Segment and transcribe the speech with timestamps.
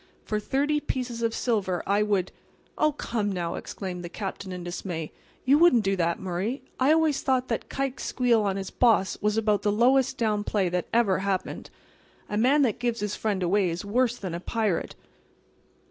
[0.25, 2.31] For thirty pieces of silver I would"—
[2.75, 5.11] "Oh, come now!" exclaimed the Captain in dismay.
[5.45, 6.63] "You wouldn't do that, Murray!
[6.79, 10.69] I always thought that Kike's squeal on his boss was about the lowest down play
[10.69, 11.69] that ever happened.
[12.29, 14.95] A man that gives his friend away is worse than a pirate."